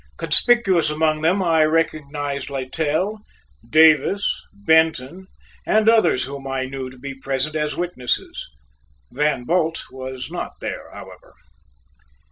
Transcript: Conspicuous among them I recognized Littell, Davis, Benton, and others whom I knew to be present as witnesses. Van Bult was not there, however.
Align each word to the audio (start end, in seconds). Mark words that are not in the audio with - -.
Conspicuous 0.17 0.89
among 0.89 1.21
them 1.21 1.43
I 1.43 1.63
recognized 1.63 2.49
Littell, 2.49 3.19
Davis, 3.69 4.27
Benton, 4.51 5.27
and 5.63 5.87
others 5.87 6.23
whom 6.23 6.47
I 6.47 6.65
knew 6.65 6.89
to 6.89 6.97
be 6.97 7.13
present 7.13 7.55
as 7.55 7.77
witnesses. 7.77 8.49
Van 9.11 9.43
Bult 9.43 9.83
was 9.91 10.31
not 10.31 10.53
there, 10.59 10.89
however. 10.91 11.35